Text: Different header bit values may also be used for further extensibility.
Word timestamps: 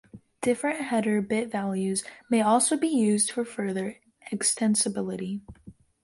Different 0.41 0.85
header 0.85 1.21
bit 1.21 1.51
values 1.51 2.03
may 2.27 2.41
also 2.41 2.75
be 2.75 2.87
used 2.87 3.29
for 3.29 3.45
further 3.45 3.97
extensibility. 4.33 5.41